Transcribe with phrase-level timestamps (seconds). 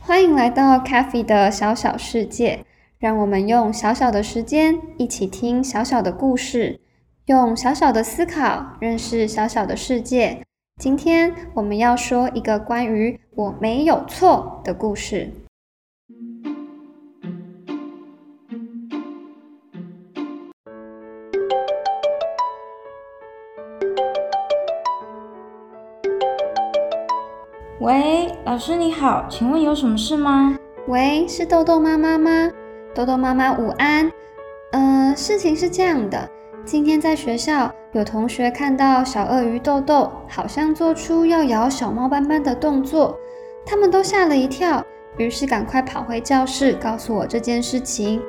[0.00, 2.64] 欢迎来到 Cafe 的小小世界，
[2.98, 6.80] 让我们用小小的时间一起听小小的故事，
[7.26, 10.42] 用小小的思考认识小小的世界。
[10.80, 15.30] 今天我们要说一个关于“我没有错”的故事。
[27.80, 30.56] 喂，老师你好，请问有什么事吗？
[30.86, 32.48] 喂，是豆豆妈妈吗？
[32.94, 34.08] 豆豆妈妈午安。
[34.70, 36.30] 嗯，事情是这样的，
[36.64, 43.18] 今天在学校有同学看到小鳄鱼豆豆好像做出要咬小猫斑斑的动作，
[43.66, 44.84] 他们都吓了一跳，
[45.16, 48.22] 于是赶快跑回教室告诉我这件事情。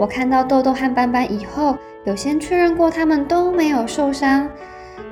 [0.00, 4.50] 我看到豆豆和斑斑以后，有先确认过他们都没有受伤，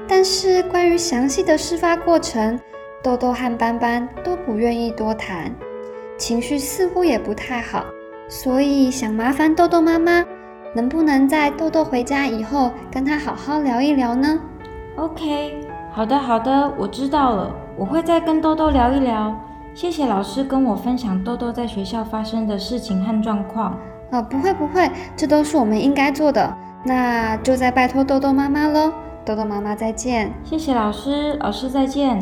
[0.09, 2.59] 但是关于详细的事发过程。
[3.03, 5.53] 豆豆和斑斑都不愿意多谈，
[6.19, 7.85] 情绪似乎也不太好，
[8.29, 10.25] 所以想麻烦豆豆妈妈，
[10.75, 14.39] 能不能在豆豆回家以后跟他好好聊一聊呢
[14.97, 15.61] ？OK，
[15.93, 19.35] 好的好的，我知道了，我会再跟豆豆聊一聊。
[19.75, 23.79] 谢谢老师跟我分享豆豆在学校发生的事情和状况。
[24.11, 26.53] 哦，不会不会，这都是我们应该做的，
[26.85, 28.93] 那就再拜托豆豆妈妈喽。
[29.25, 30.33] 豆豆妈妈再见。
[30.43, 32.19] 谢谢老师，老师再见。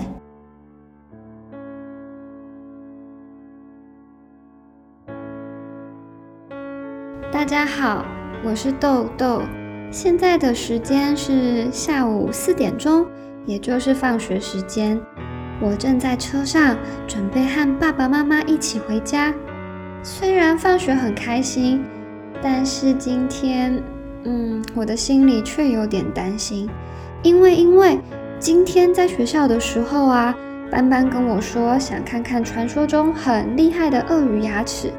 [7.47, 8.05] 大家好，
[8.45, 9.41] 我是豆豆。
[9.93, 13.07] 现在的时间是下午四点钟，
[13.45, 15.01] 也就是放学时间。
[15.61, 19.33] 我正在车上，准备和爸爸妈妈一起回家。
[20.03, 21.85] 虽然放学很开心，
[22.43, 23.81] 但是今天，
[24.25, 26.69] 嗯，我的心里却有点担心，
[27.23, 28.01] 因为因为
[28.41, 30.35] 今天在学校的时候啊，
[30.69, 34.93] 班班跟我说想看看传说中很厉害的鳄鱼牙齿。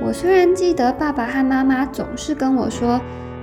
[0.00, 3.00] 我虽然记得爸爸和妈妈总是跟我说，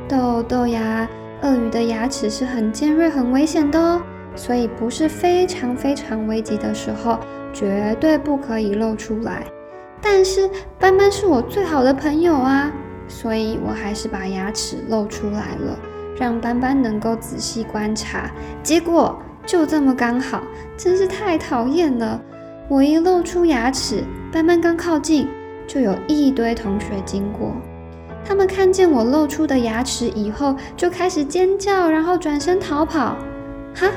[0.08, 1.08] 豆豆呀，
[1.42, 4.02] 鳄鱼的牙齿是很尖锐、很危险的哦，
[4.36, 7.20] 所以不是非常非常危急的时候，
[7.52, 9.44] 绝对不可以露出来。
[10.02, 10.50] 但是
[10.80, 12.72] 斑斑是我最好的朋友啊，
[13.08, 15.78] 所以我还是把牙齿露出来了，
[16.18, 18.32] 让斑斑能够仔细观察。
[18.64, 20.42] 结果就这么刚好，
[20.78, 22.22] 真是太讨厌了！
[22.70, 25.28] 我一露出牙齿，斑斑刚靠近。
[25.68, 27.56] 就有一堆同学经过，
[28.24, 33.16] 他们看见我露出的牙齿以后，就开始尖叫，然后转身逃跑。
[33.76, 33.88] 哈！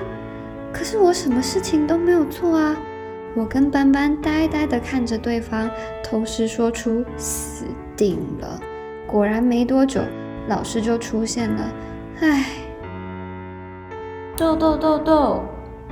[0.73, 2.77] 可是我什么事情都没有做啊！
[3.35, 5.71] 我跟斑斑呆呆地看着对方，
[6.03, 7.65] 同时说出“死
[7.97, 8.61] 定了”。
[9.07, 10.01] 果然没多久，
[10.49, 11.73] 老师就出现了。
[12.21, 12.45] 唉，
[14.37, 15.43] 豆豆豆豆，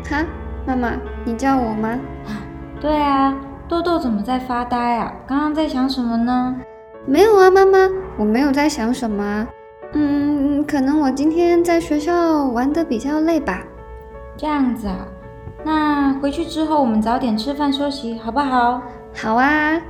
[0.08, 0.24] 哈，
[0.66, 0.92] 妈妈，
[1.24, 1.98] 你叫我吗？
[2.80, 3.34] 对啊。
[3.68, 5.12] 豆豆怎么在发呆啊？
[5.26, 6.56] 刚刚在想什么呢？
[7.04, 9.46] 没有啊，妈妈，我没有在想什么。
[9.92, 13.64] 嗯，可能我今天在学校玩的比较累吧。
[14.36, 15.08] 这样子啊，
[15.64, 18.80] 那回去之后我们早点吃饭休息，好不好？
[19.12, 19.80] 好啊。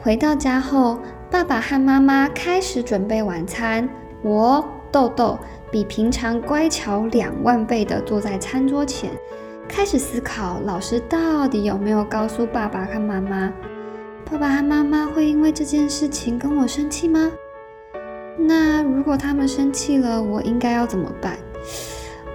[0.00, 0.98] 回到家后，
[1.30, 3.88] 爸爸和妈妈开始准备晚餐。
[4.22, 5.38] 我豆豆
[5.70, 9.10] 比平常乖巧两万倍的坐在餐桌前。
[9.68, 13.52] 开始思考，老师到底有没有告诉爸爸和妈妈？
[14.24, 17.30] 爸爸和妈妈会因为这件事情跟我生气吗？
[18.38, 21.36] 那如果他们生气了，我应该要怎么办？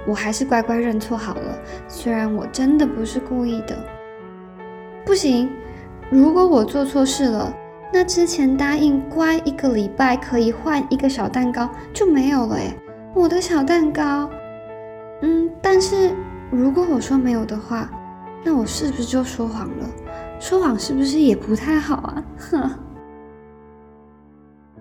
[0.08, 3.76] 我还是乖乖认错好了，虽然我真的不是故意的。
[5.04, 5.50] 不行，
[6.10, 7.54] 如果我做错事了，
[7.92, 12.74] 那之前答应乖一个礼拜可以换一个小蛋糕就没有了诶，
[13.14, 14.30] 我的小蛋糕。
[15.24, 16.16] 嗯，但是。
[16.54, 17.90] 如果我说没有的话，
[18.44, 19.86] 那我是不是就说谎了？
[20.40, 22.24] 说谎是不是也不太好啊？
[22.52, 22.70] 哼！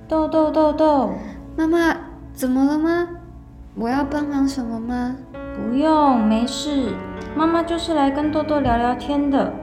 [0.06, 1.14] 豆豆豆豆，
[1.56, 1.96] 妈妈
[2.34, 3.08] 怎么了吗？
[3.74, 5.16] 我要帮忙什么吗？
[5.56, 6.92] 不用，没事。
[7.34, 9.54] 妈妈就是来跟豆豆聊聊天的。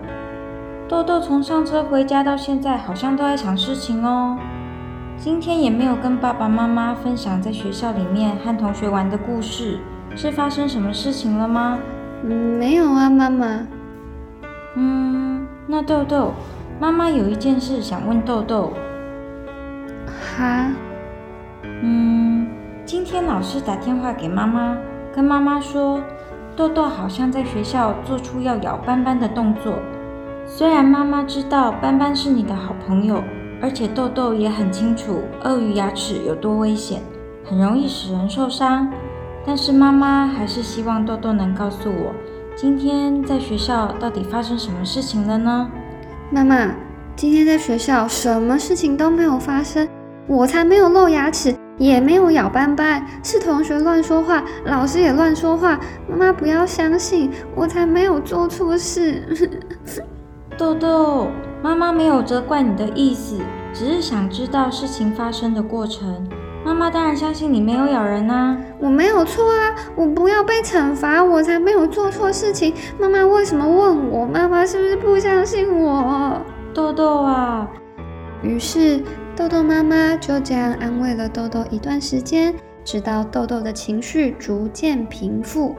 [0.88, 4.36] 豆豆从上车回家到现在，好像都在想事情哦。
[5.16, 9.80] 今天也没有跟爸爸妈妈分享在学校里面和同学玩的故事，
[10.16, 11.78] 是发生什么事情了吗？
[12.24, 13.66] 嗯，没有啊，妈妈。
[14.76, 16.34] 嗯，那豆豆，
[16.80, 18.74] 妈妈有一件事想问豆豆。
[20.06, 20.72] 哈？
[21.64, 22.48] 嗯，
[22.86, 24.78] 今天老师打电话给妈妈，
[25.16, 26.02] 跟妈妈说，
[26.56, 29.76] 豆豆好像在学校做出要咬斑斑的动作。
[30.46, 33.24] 虽然妈妈知道斑斑是你的好朋友，
[33.62, 37.02] 而且豆豆也很清楚鳄鱼牙齿有多危险，
[37.46, 38.92] 很容易使人受伤。
[39.50, 42.14] 但是妈妈还是希望豆豆能告诉我，
[42.56, 45.68] 今天在学校到底发生什么事情了呢？
[46.30, 46.70] 妈妈，
[47.16, 49.90] 今天在学校什么事情都没有发生，
[50.28, 55.80] 我才没有露牙齿，也没有咬斑斑，是同学乱说话，老师也乱说话。
[56.08, 59.60] 妈妈不要相信，我才没有做错事。
[60.60, 61.30] 豆豆，
[61.64, 63.40] 妈妈没有责怪你的意思，
[63.74, 66.30] 只是想知道事情发生的过程。
[66.70, 72.72] 妈妈当然相信你没有咬人啊，我没有错啊，我不要被惩罚，我才没有做错事情。
[73.00, 74.24] 妈妈为什么问我？
[74.24, 76.40] 妈妈是不是不相信我？
[76.72, 77.68] 豆豆啊，
[78.44, 79.04] 于是
[79.36, 85.76] 豆豆妈妈就这样安慰了豆豆一段时间，直到豆豆的情绪逐渐平复。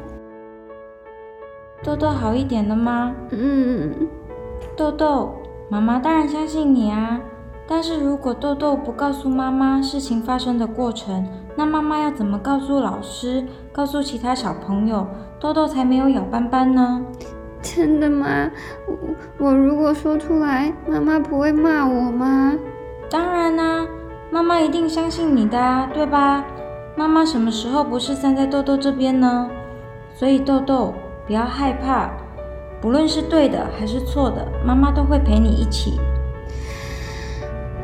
[1.84, 3.14] 豆豆好一点了吗？
[3.31, 4.08] 嗯，
[4.76, 5.36] 豆豆，
[5.69, 7.20] 妈妈当然相信你啊。
[7.72, 11.25] 但是如果豆豆不告诉妈妈事情发生的过程，
[11.55, 15.06] 那妈妈要怎么告诉老师、告诉其他小朋友，
[15.38, 17.00] 豆豆才没有咬斑斑呢？
[17.62, 18.26] 真的吗？
[18.88, 22.56] 我我如果说出来，妈妈不会骂我吗？
[23.08, 23.87] 当然啦，
[24.32, 26.44] 妈妈一定相信你的啊，对吧？
[26.96, 29.49] 妈妈什么时候不是站在豆豆这边呢？
[30.12, 30.93] 所以豆豆
[31.25, 32.11] 不要害怕，
[32.81, 36.00] 不论是对的还是错的，妈妈都会陪你一起。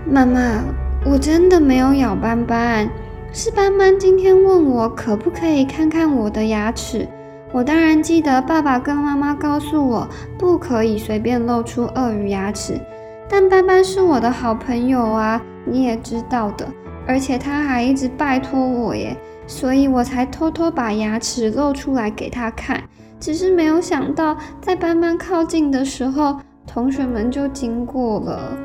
[0.08, 0.62] 妈妈，
[1.04, 2.88] 我真的没有咬斑斑，
[3.32, 7.08] 是斑斑今天问我可不可以看看我的牙齿。
[7.50, 10.08] 我当然记得爸爸跟妈妈告诉我
[10.38, 12.80] 不可以随便露出鳄鱼牙齿，
[13.28, 16.68] 但斑斑是我的好朋友啊，你也知道的，
[17.04, 19.16] 而且他还一直拜托我耶，
[19.48, 22.80] 所以我才偷偷把牙齿露出来给他看。
[23.18, 28.56] 只是没有想到，在斑斑靠近的时候，同学们就经过了。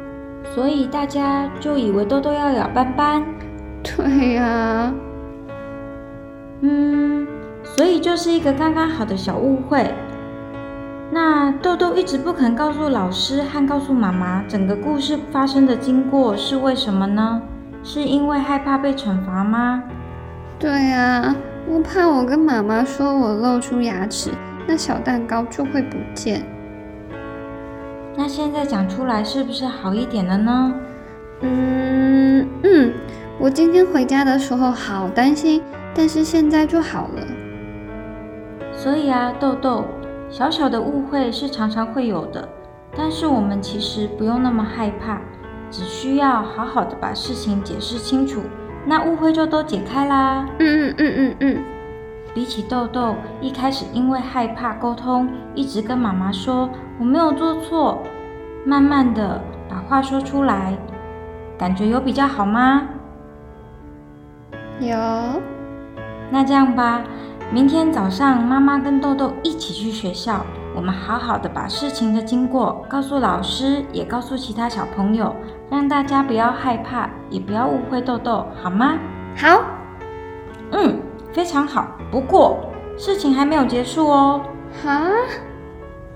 [0.54, 3.24] 所以大家就以为豆豆要咬斑斑，
[3.84, 4.94] 对呀，
[6.62, 7.28] 嗯，
[7.64, 9.94] 所以就是一个刚刚好的小误会。
[11.14, 17.42] 那豆豆一直不肯告诉老师和告诉妈妈整个故事发生的经过是为什么呢？
[17.84, 19.84] 是因为害怕被惩罚吗？
[20.60, 21.36] 对呀，
[21.68, 24.30] 我怕我跟妈妈说我露出牙齿，
[24.68, 26.46] 那小蛋糕就会不见。
[28.22, 30.72] 那现在讲出来是不是好一点了呢？
[31.42, 32.94] 嗯嗯，
[33.40, 35.60] 我今天回家的时候好担心，
[35.96, 37.28] 但是现在就好了。
[38.72, 39.86] 所以啊，豆豆，
[40.30, 42.48] 小小的误会是常常会有的，
[42.96, 45.20] 但是我们其实不用那么害怕，
[45.72, 48.44] 只需要好好的把事情解释清楚，
[48.86, 50.48] 那误会就都解开啦。
[50.60, 51.64] 嗯嗯嗯嗯嗯。
[52.34, 56.70] 比起豆豆一开始因为害怕沟通，一直跟妈妈说
[57.00, 58.02] 我没有做错，
[58.66, 60.78] 慢慢的把话说出来，
[61.58, 62.84] 感觉有比较好吗？
[64.80, 64.98] 有。
[66.32, 67.02] 那这样吧，
[67.52, 75.36] 明天早上妈妈跟豆豆一起去学校，我们好好的把事情的经过告诉老师，也告诉其他小朋友，
[75.70, 78.98] 让大家不要害怕，也不要误会豆豆，好吗？
[79.36, 79.62] 好。
[80.72, 80.98] 嗯。
[81.34, 82.60] 非常好，不过
[82.98, 84.42] 事情还没有结束哦。
[84.84, 85.10] 哈，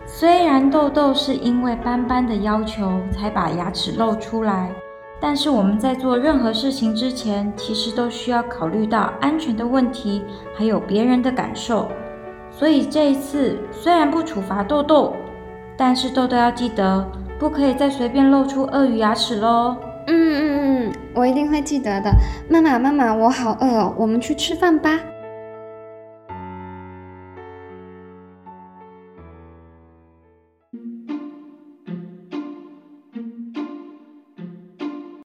[0.06, 4.72] 虽然豆豆是因为斑斑的要求才把牙齿露出来，
[5.20, 10.24] 但是我们在做任何事情之前，其实都需要考虑到安全的问题，
[10.56, 11.88] 还有别人的感受。
[12.52, 15.14] 所以这一次虽然不处罚豆豆，
[15.76, 17.06] 但是豆豆要记得，
[17.38, 19.76] 不可以再随便露出鳄鱼牙齿喽。
[20.08, 22.12] 嗯嗯嗯，我一定会记得的。
[22.50, 25.00] 妈妈妈妈，我好饿哦，我们去吃饭吧。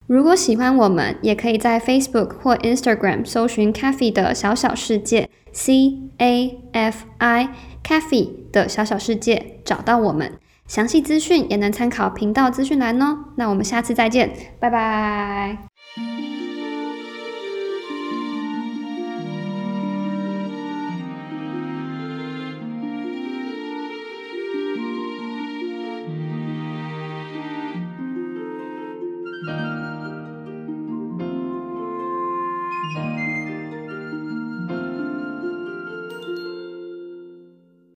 [0.09, 7.49] 如果喜欢我们，也可以在 Facebook 或 Instagram 搜寻 Cafe 的小小世界 C A F I
[7.85, 10.33] Cafe 的小小世界，找到我们。
[10.67, 13.17] 详细资讯也能参考频道资讯栏哦。
[13.37, 14.31] 那我们下次再见，
[14.61, 15.57] 拜拜。